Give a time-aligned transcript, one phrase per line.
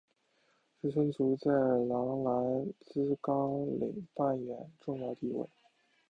[0.81, 5.47] 志村簇在郎兰兹纲领扮演重要地位。